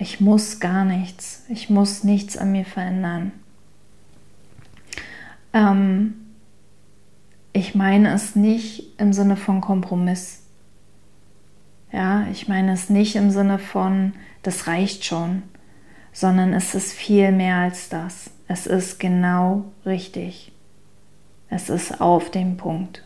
ich 0.00 0.18
muss 0.18 0.60
gar 0.60 0.86
nichts. 0.86 1.44
Ich 1.48 1.68
muss 1.68 2.04
nichts 2.04 2.38
an 2.38 2.52
mir 2.52 2.64
verändern. 2.64 3.32
Ähm, 5.52 6.14
ich 7.52 7.74
meine 7.74 8.14
es 8.14 8.34
nicht 8.34 8.98
im 8.98 9.12
Sinne 9.12 9.36
von 9.36 9.60
Kompromiss. 9.60 10.42
Ja, 11.92 12.26
ich 12.32 12.48
meine 12.48 12.72
es 12.72 12.88
nicht 12.88 13.14
im 13.14 13.30
Sinne 13.30 13.58
von, 13.58 14.14
das 14.42 14.66
reicht 14.66 15.04
schon, 15.04 15.42
sondern 16.12 16.52
es 16.52 16.74
ist 16.74 16.92
viel 16.92 17.32
mehr 17.32 17.56
als 17.56 17.88
das. 17.88 18.30
Es 18.48 18.66
ist 18.66 18.98
genau 18.98 19.64
richtig. 19.86 20.52
Es 21.48 21.68
ist 21.68 22.00
auf 22.00 22.30
dem 22.30 22.56
Punkt. 22.56 23.02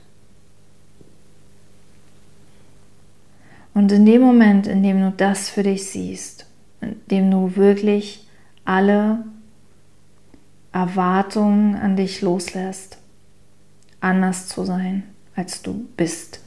Und 3.75 3.91
in 3.91 4.07
dem 4.07 4.23
Moment, 4.23 4.67
in 4.67 4.83
dem 4.83 5.01
du 5.01 5.11
das 5.11 5.51
für 5.51 5.65
dich 5.65 5.91
siehst, 5.91 6.47
indem 6.81 7.31
du 7.31 7.57
wirklich 7.57 8.27
alle 8.65 9.25
Erwartungen 10.73 11.75
an 11.75 11.97
dich 11.97 12.23
loslässt, 12.23 12.99
anders 14.01 14.49
zu 14.49 14.65
sein, 14.65 15.03
als 15.35 15.63
du 15.63 15.87
bist, 15.97 16.41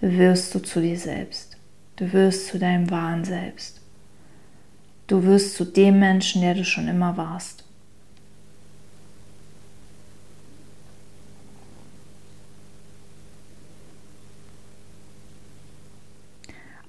wirst 0.00 0.54
du 0.54 0.58
zu 0.58 0.80
dir 0.80 0.98
selbst. 0.98 1.56
Du 1.96 2.12
wirst 2.12 2.48
zu 2.48 2.58
deinem 2.58 2.90
wahren 2.90 3.24
Selbst. 3.24 3.80
Du 5.06 5.22
wirst 5.22 5.54
zu 5.54 5.64
dem 5.64 6.00
Menschen, 6.00 6.42
der 6.42 6.54
du 6.54 6.64
schon 6.64 6.88
immer 6.88 7.16
warst. 7.16 7.64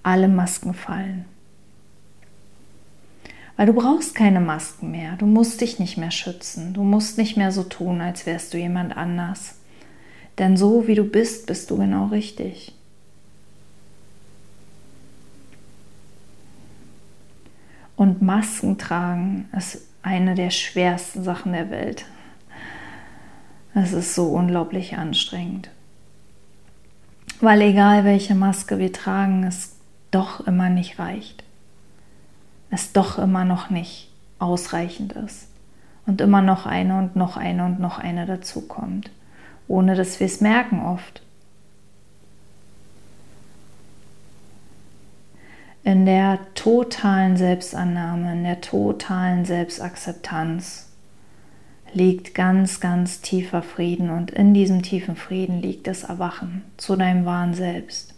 Alle 0.01 0.27
Masken 0.27 0.73
fallen. 0.73 1.25
Weil 3.57 3.65
du 3.67 3.73
brauchst 3.73 4.15
keine 4.15 4.39
Masken 4.39 4.91
mehr. 4.91 5.15
Du 5.17 5.25
musst 5.25 5.59
dich 5.61 5.79
nicht 5.79 5.97
mehr 5.97 6.11
schützen. 6.11 6.73
Du 6.73 6.83
musst 6.83 7.17
nicht 7.17 7.37
mehr 7.37 7.51
so 7.51 7.63
tun, 7.63 8.01
als 8.01 8.25
wärst 8.25 8.53
du 8.53 8.57
jemand 8.57 8.95
anders. 8.95 9.55
Denn 10.37 10.55
so 10.55 10.87
wie 10.87 10.95
du 10.95 11.03
bist, 11.03 11.47
bist 11.47 11.69
du 11.69 11.77
genau 11.77 12.05
richtig. 12.05 12.76
Und 17.97 18.21
Masken 18.21 18.77
tragen 18.77 19.49
ist 19.57 19.85
eine 20.01 20.33
der 20.33 20.51
schwersten 20.51 21.23
Sachen 21.23 21.51
der 21.51 21.69
Welt. 21.69 22.05
Es 23.73 23.91
ist 23.91 24.15
so 24.15 24.27
unglaublich 24.27 24.97
anstrengend. 24.97 25.69
Weil 27.41 27.61
egal 27.61 28.05
welche 28.05 28.35
Maske 28.35 28.79
wir 28.79 28.93
tragen, 28.93 29.43
es 29.43 29.75
doch 30.11 30.47
immer 30.47 30.69
nicht 30.69 30.97
reicht 30.97 31.43
es 32.69 32.91
doch 32.93 33.17
immer 33.17 33.45
noch 33.45 33.69
nicht 33.69 34.11
ausreichend 34.39 35.13
ist 35.13 35.49
und 36.05 36.21
immer 36.21 36.41
noch 36.41 36.65
eine 36.65 36.97
und 36.97 37.15
noch 37.15 37.37
eine 37.37 37.65
und 37.65 37.79
noch 37.79 37.97
eine 37.97 38.25
dazukommt, 38.25 39.09
ohne 39.67 39.95
dass 39.95 40.19
wir 40.19 40.27
es 40.27 40.41
merken 40.41 40.81
oft. 40.81 41.21
In 45.87 46.05
der 46.05 46.39
totalen 46.53 47.37
Selbstannahme, 47.37 48.33
in 48.33 48.43
der 48.43 48.59
totalen 48.59 49.45
Selbstakzeptanz 49.45 50.89
liegt 51.93 52.35
ganz, 52.35 52.81
ganz 52.81 53.21
tiefer 53.21 53.61
Frieden 53.61 54.09
und 54.09 54.31
in 54.31 54.53
diesem 54.53 54.81
tiefen 54.81 55.15
Frieden 55.15 55.61
liegt 55.61 55.87
das 55.87 56.03
Erwachen 56.03 56.63
zu 56.75 56.97
deinem 56.97 57.23
wahren 57.23 57.53
Selbst. 57.53 58.15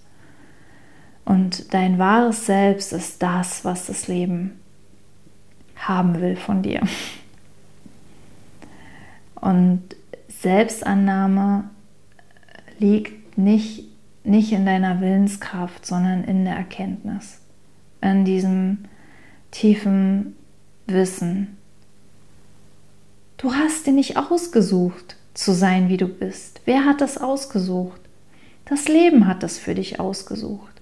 Und 1.26 1.72
dein 1.72 2.00
wahres 2.00 2.48
Selbst 2.48 2.92
ist 2.92 3.22
das, 3.22 3.64
was 3.64 3.86
das 3.86 4.08
Leben 4.08 4.60
haben 5.76 6.20
will 6.22 6.38
von 6.38 6.64
dir. 6.64 6.82
Und 9.36 9.84
Selbstannahme 10.28 11.70
liegt 12.80 13.38
nicht, 13.38 13.84
nicht 14.24 14.54
in 14.54 14.66
deiner 14.66 15.02
Willenskraft, 15.02 15.86
sondern 15.86 16.24
in 16.24 16.46
der 16.46 16.56
Erkenntnis, 16.56 17.42
in 18.02 18.26
diesem 18.26 18.86
tiefen 19.52 20.36
Wissen. 20.88 21.58
Du 23.38 23.54
hast 23.54 23.88
dir 23.88 23.94
nicht 23.94 24.18
ausgesucht, 24.18 25.16
zu 25.34 25.54
sein, 25.54 25.90
wie 25.90 25.98
du 25.98 26.08
bist. 26.08 26.62
Wer 26.66 26.86
hat 26.86 27.02
das 27.02 27.18
ausgesucht? 27.18 28.02
Das 28.66 28.88
Leben 28.88 29.28
hat 29.28 29.44
das 29.44 29.58
für 29.58 29.74
dich 29.74 30.00
ausgesucht. 30.00 30.82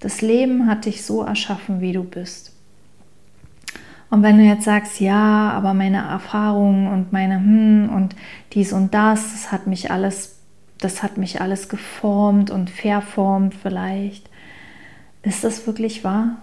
Das 0.00 0.20
Leben 0.20 0.66
hat 0.66 0.84
dich 0.84 1.04
so 1.04 1.22
erschaffen, 1.22 1.80
wie 1.80 1.92
du 1.92 2.02
bist. 2.02 2.52
Und 4.10 4.22
wenn 4.22 4.38
du 4.38 4.44
jetzt 4.44 4.64
sagst, 4.64 5.00
ja, 5.00 5.50
aber 5.50 5.74
meine 5.74 5.98
Erfahrungen 5.98 6.88
und 6.88 7.12
meine 7.12 7.36
hm 7.36 7.90
und 7.94 8.14
dies 8.52 8.72
und 8.72 8.94
das, 8.94 9.32
das 9.32 9.52
hat 9.52 9.66
mich 9.66 9.90
alles, 9.90 10.38
das 10.78 11.02
hat 11.02 11.16
mich 11.16 11.40
alles 11.40 11.68
geformt 11.68 12.50
und 12.50 12.70
verformt 12.70 13.54
vielleicht. 13.54 14.28
Ist 15.26 15.42
das 15.42 15.66
wirklich 15.66 16.04
wahr? 16.04 16.36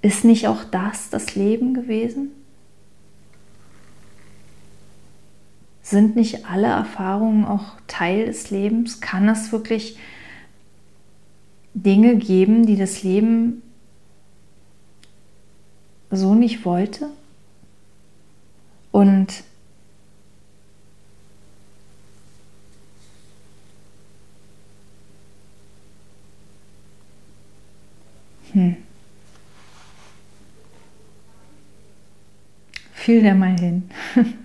Ist 0.00 0.24
nicht 0.24 0.48
auch 0.48 0.64
das 0.64 1.10
das 1.10 1.34
Leben 1.34 1.74
gewesen? 1.74 2.30
Sind 5.82 6.16
nicht 6.16 6.46
alle 6.46 6.68
Erfahrungen 6.68 7.44
auch 7.44 7.74
Teil 7.88 8.24
des 8.24 8.50
Lebens? 8.50 9.02
Kann 9.02 9.28
es 9.28 9.52
wirklich 9.52 9.98
Dinge 11.74 12.16
geben, 12.16 12.64
die 12.64 12.76
das 12.76 13.02
Leben 13.02 13.60
so 16.10 16.34
nicht 16.34 16.64
wollte. 16.64 17.10
Und 18.92 19.44
hm. 28.52 28.76
Fühl 32.92 33.22
da 33.22 33.34
mal 33.34 33.58
hin. 33.58 33.90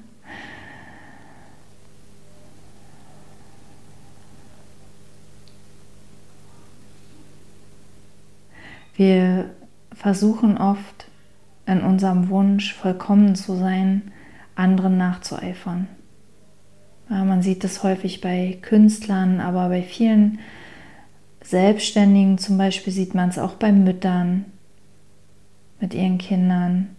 Wir 8.96 9.50
versuchen 9.94 10.58
oft 10.58 11.08
in 11.66 11.82
unserem 11.82 12.30
Wunsch, 12.30 12.74
vollkommen 12.74 13.36
zu 13.36 13.58
sein, 13.58 14.14
anderen 14.56 14.98
nachzueifern. 14.98 15.88
Ja, 17.10 17.24
man 17.24 17.42
sieht 17.42 17.64
das 17.64 17.84
häufig 17.84 18.22
bei 18.22 18.58
Künstlern, 18.62 19.42
aber 19.42 19.68
bei 19.70 19.84
vielen 19.84 20.40
Selbstständigen 21.46 22.40
zum 22.40 22.58
Beispiel 22.58 22.92
sieht 22.92 23.14
man 23.14 23.30
es 23.30 23.38
auch 23.38 23.54
bei 23.54 23.72
Müttern 23.72 24.46
mit 25.80 25.94
ihren 25.94 26.18
Kindern. 26.18 26.96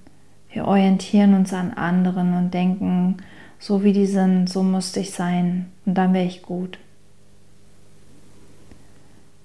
Wir 0.52 0.66
orientieren 0.66 1.34
uns 1.34 1.52
an 1.52 1.72
anderen 1.72 2.32
und 2.34 2.54
denken, 2.54 3.16
so 3.58 3.82
wie 3.82 3.92
die 3.92 4.06
sind, 4.06 4.48
so 4.48 4.62
müsste 4.62 5.00
ich 5.00 5.10
sein 5.10 5.66
und 5.84 5.94
dann 5.94 6.14
wäre 6.14 6.26
ich 6.26 6.42
gut. 6.42 6.78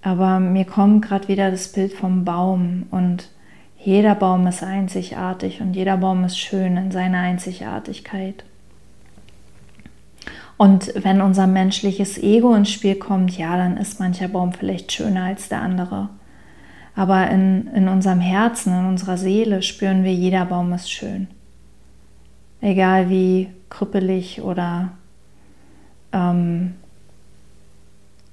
Aber 0.04 0.40
mir 0.40 0.66
kommt 0.66 1.04
gerade 1.04 1.28
wieder 1.28 1.50
das 1.50 1.72
Bild 1.72 1.94
vom 1.94 2.24
Baum 2.24 2.86
und 2.92 3.30
jeder 3.80 4.14
Baum 4.14 4.46
ist 4.46 4.62
einzigartig 4.62 5.62
und 5.62 5.74
jeder 5.74 5.98
Baum 5.98 6.24
ist 6.26 6.38
schön 6.38 6.78
in 6.78 6.92
seiner 6.92 7.20
Einzigartigkeit. 7.20 8.44
Und 10.62 10.94
wenn 10.94 11.22
unser 11.22 11.48
menschliches 11.48 12.20
Ego 12.20 12.54
ins 12.54 12.70
Spiel 12.70 12.94
kommt, 12.94 13.36
ja, 13.36 13.58
dann 13.58 13.78
ist 13.78 14.00
mancher 14.00 14.28
Baum 14.28 14.54
vielleicht 14.54 14.92
schöner 14.92 15.24
als 15.24 15.50
der 15.50 15.60
andere. 15.60 16.10
Aber 16.96 17.32
in, 17.32 17.66
in 17.74 17.88
unserem 17.88 18.20
Herzen, 18.20 18.72
in 18.78 18.86
unserer 18.86 19.18
Seele 19.18 19.64
spüren 19.64 20.04
wir, 20.04 20.14
jeder 20.14 20.46
Baum 20.46 20.72
ist 20.74 20.92
schön. 20.92 21.30
Egal 22.62 23.10
wie 23.10 23.50
krüppelig 23.72 24.44
oder 24.44 24.92
ähm, 26.12 26.76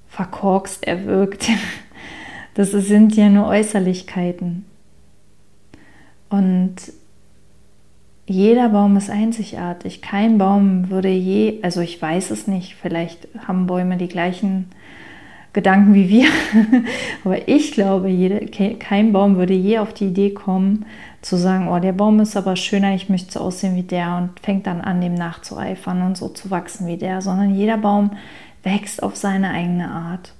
verkorkst 0.07 0.85
er 0.85 1.05
wirkt. 1.05 1.49
Das 2.53 2.71
sind 2.71 3.15
ja 3.15 3.29
nur 3.29 3.47
Äußerlichkeiten. 3.47 4.65
Und 6.29 6.75
jeder 8.29 8.69
Baum 8.69 8.95
ist 8.95 9.09
einzigartig. 9.09 10.03
Kein 10.03 10.37
Baum 10.37 10.91
würde 10.91 11.09
je, 11.09 11.59
also 11.63 11.81
ich 11.81 11.99
weiß 11.99 12.29
es 12.29 12.45
nicht, 12.45 12.75
vielleicht 12.75 13.27
haben 13.47 13.65
Bäume 13.65 13.97
die 13.97 14.07
gleichen 14.07 14.69
Gedanken 15.51 15.95
wie 15.95 16.09
wir, 16.09 16.27
aber 17.25 17.47
ich 17.47 17.71
glaube, 17.71 18.07
jede, 18.09 18.45
kein 18.77 19.13
Baum 19.13 19.37
würde 19.37 19.55
je 19.55 19.79
auf 19.79 19.93
die 19.93 20.09
Idee 20.09 20.29
kommen, 20.29 20.85
zu 21.23 21.37
sagen, 21.37 21.69
oh, 21.69 21.79
der 21.79 21.91
Baum 21.91 22.19
ist 22.19 22.37
aber 22.37 22.55
schöner, 22.55 22.93
ich 22.93 23.09
möchte 23.09 23.31
so 23.31 23.39
aussehen 23.39 23.75
wie 23.75 23.81
der 23.81 24.15
und 24.17 24.39
fängt 24.41 24.67
dann 24.67 24.81
an, 24.81 25.01
dem 25.01 25.15
nachzueifern 25.15 26.03
und 26.03 26.15
so 26.15 26.29
zu 26.29 26.51
wachsen 26.51 26.85
wie 26.85 26.97
der, 26.97 27.21
sondern 27.23 27.55
jeder 27.55 27.77
Baum 27.77 28.11
wächst 28.61 29.01
auf 29.01 29.15
seine 29.15 29.49
eigene 29.49 29.89
Art. 29.89 30.33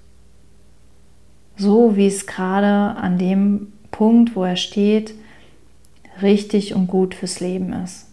So 1.57 1.97
wie 1.97 2.05
es 2.05 2.27
gerade 2.27 2.67
an 2.67 3.17
dem 3.17 3.73
Punkt, 3.89 4.35
wo 4.35 4.43
er 4.43 4.57
steht, 4.57 5.15
richtig 6.21 6.73
und 6.73 6.87
gut 6.87 7.15
fürs 7.15 7.39
Leben 7.39 7.73
ist. 7.73 8.09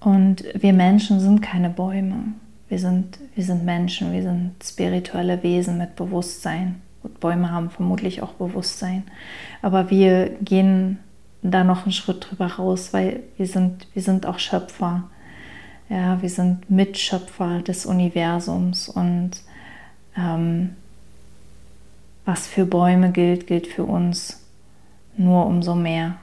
Und 0.00 0.44
wir 0.54 0.72
Menschen 0.72 1.20
sind 1.20 1.42
keine 1.42 1.68
Bäume. 1.68 2.34
Wir 2.68 2.78
sind, 2.78 3.18
wir 3.34 3.44
sind 3.44 3.64
Menschen, 3.64 4.12
wir 4.12 4.22
sind 4.22 4.54
spirituelle 4.62 5.42
Wesen 5.42 5.76
mit 5.76 5.96
Bewusstsein. 5.96 6.80
Und 7.02 7.20
Bäume 7.20 7.50
haben 7.50 7.70
vermutlich 7.70 8.22
auch 8.22 8.32
Bewusstsein. 8.32 9.04
Aber 9.60 9.90
wir 9.90 10.30
gehen 10.40 10.98
da 11.42 11.64
noch 11.64 11.84
einen 11.84 11.92
Schritt 11.92 12.28
drüber 12.28 12.46
raus, 12.46 12.92
weil 12.92 13.22
wir 13.36 13.46
sind, 13.46 13.88
wir 13.92 14.02
sind 14.02 14.26
auch 14.26 14.38
Schöpfer. 14.38 15.04
Ja, 15.88 16.22
wir 16.22 16.30
sind 16.30 16.70
Mitschöpfer 16.70 17.60
des 17.62 17.84
Universums 17.84 18.88
und 18.88 19.32
ähm, 20.16 20.76
was 22.24 22.46
für 22.46 22.64
Bäume 22.64 23.12
gilt, 23.12 23.46
gilt 23.46 23.66
für 23.66 23.84
uns 23.84 24.44
nur 25.16 25.46
umso 25.46 25.74
mehr. 25.74 26.16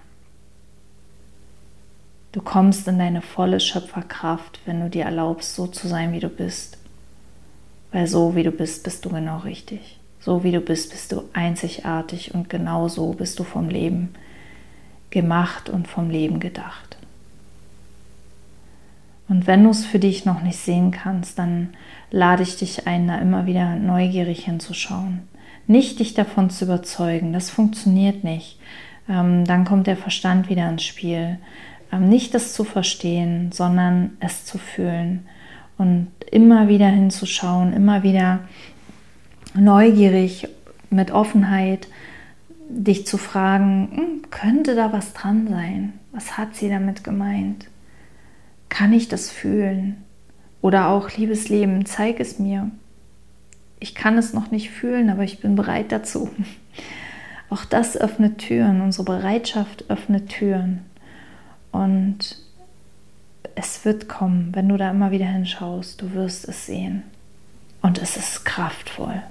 Du 2.32 2.42
kommst 2.42 2.88
in 2.88 3.00
deine 3.00 3.22
volle 3.22 3.60
Schöpferkraft, 3.60 4.60
wenn 4.66 4.80
du 4.82 4.90
dir 4.90 5.06
erlaubst, 5.06 5.56
so 5.56 5.68
zu 5.68 5.88
sein, 5.88 6.14
wie 6.14 6.20
du 6.20 6.30
bist. 6.30 6.78
Weil 7.92 8.08
so 8.08 8.36
wie 8.36 8.44
du 8.44 8.52
bist, 8.52 8.84
bist 8.84 9.06
du 9.06 9.10
genau 9.10 9.40
richtig. 9.40 10.00
So 10.20 10.44
wie 10.44 10.52
du 10.52 10.60
bist, 10.60 10.92
bist 10.92 11.12
du 11.12 11.24
einzigartig 11.34 12.34
und 12.34 12.50
genau 12.50 12.90
so 12.90 13.14
bist 13.14 13.40
du 13.40 13.44
vom 13.44 13.70
Leben 13.70 14.14
gemacht 15.10 15.70
und 15.70 15.88
vom 15.88 16.10
Leben 16.10 16.40
gedacht. 16.40 16.97
Und 19.30 19.48
wenn 19.48 19.64
du 19.64 19.72
es 19.72 19.86
für 19.86 20.00
dich 20.00 20.26
noch 20.26 20.42
nicht 20.42 20.58
sehen 20.58 20.92
kannst, 20.92 21.38
dann 21.38 21.70
lade 22.12 22.44
ich 22.44 22.58
dich 22.58 22.88
ein, 22.88 23.08
da 23.08 23.18
immer 23.18 23.46
wieder 23.46 23.76
neugierig 23.76 24.46
hinzuschauen. 24.46 25.22
Nicht 25.68 26.00
dich 26.00 26.14
davon 26.14 26.50
zu 26.50 26.66
überzeugen, 26.66 27.34
das 27.34 27.50
funktioniert 27.50 28.24
nicht. 28.24 28.58
Ähm, 29.10 29.44
dann 29.46 29.66
kommt 29.66 29.88
der 29.88 29.98
Verstand 29.98 30.50
wieder 30.50 30.70
ins 30.70 30.84
Spiel. 30.84 31.40
Ähm, 31.92 32.08
nicht 32.08 32.34
das 32.34 32.54
zu 32.54 32.64
verstehen, 32.64 33.52
sondern 33.52 34.12
es 34.22 34.46
zu 34.46 34.58
fühlen 34.58 35.26
und 35.78 36.08
immer 36.32 36.70
wieder 36.70 36.88
hinzuschauen, 36.88 37.74
immer 37.74 38.04
wieder 38.04 38.40
neugierig 39.54 40.48
mit 40.90 41.12
Offenheit 41.12 41.88
dich 42.70 43.06
zu 43.06 43.18
fragen, 43.18 43.90
hm, 43.94 44.30
könnte 44.30 44.76
da 44.76 44.92
was 44.92 45.14
dran 45.14 45.48
sein? 45.50 45.94
Was 46.12 46.38
hat 46.38 46.56
sie 46.56 46.70
damit 46.70 47.04
gemeint? 47.04 47.68
Kann 48.70 48.94
ich 48.94 49.08
das 49.08 49.30
fühlen? 49.30 50.04
Oder 50.62 50.90
auch, 50.90 51.12
liebes 51.12 51.50
Leben, 51.50 51.86
zeig 51.86 52.20
es 52.20 52.40
mir. 52.40 52.72
Ich 53.80 53.96
kann 53.96 54.18
es 54.18 54.34
noch 54.34 54.52
nicht 54.52 54.72
fühlen, 54.72 55.10
aber 55.10 55.24
ich 55.24 55.40
bin 55.40 55.56
bereit 55.56 55.92
dazu. 55.92 56.30
Auch 57.50 57.64
das 57.64 57.96
öffnet 57.96 58.40
Türen, 58.40 58.82
unsere 58.82 59.06
Bereitschaft 59.06 59.90
öffnet 59.90 60.30
Türen. 60.30 60.82
Und 61.72 62.38
es 63.56 63.86
wird 63.86 64.10
kommen, 64.10 64.50
wenn 64.54 64.68
du 64.68 64.78
da 64.78 64.92
immer 64.92 65.12
wieder 65.12 65.28
hinschaust, 65.28 66.02
du 66.02 66.14
wirst 66.14 66.48
es 66.48 66.66
sehen. 66.66 67.04
Und 67.82 68.00
es 68.00 68.18
ist 68.18 68.44
kraftvoll. 68.44 69.22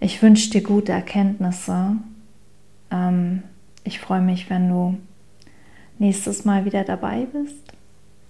Ich 0.00 0.22
wünsche 0.22 0.50
dir 0.50 0.62
gute 0.62 0.92
Erkenntnisse. 0.92 1.96
Ähm, 2.90 3.42
ich 3.84 3.98
freue 4.00 4.20
mich, 4.20 4.50
wenn 4.50 4.68
du 4.68 4.98
nächstes 6.00 6.44
Mal 6.44 6.64
wieder 6.64 6.82
dabei 6.82 7.26
bist. 7.32 7.72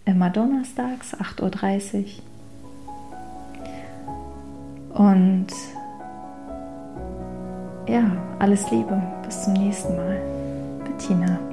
Immer 0.04 0.28
donnerstags, 0.28 1.16
8.30 1.16 2.04
Uhr. 4.92 5.06
Und 5.06 5.46
ja, 7.88 8.10
alles 8.38 8.70
Liebe. 8.70 9.00
Bis 9.24 9.44
zum 9.44 9.54
nächsten 9.54 9.96
Mal. 9.96 10.20
Bettina. 10.84 11.49